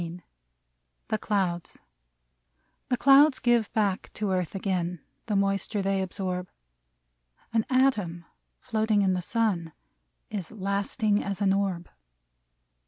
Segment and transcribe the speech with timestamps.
[0.01, 0.37] 154
[1.09, 1.79] THE CLOUDS
[2.89, 6.49] 'T^HE clouds give back to earth again The moisture they absorb;
[7.53, 8.25] An atom
[8.59, 9.73] floating in the sun
[10.31, 11.87] Is lasting as an orb.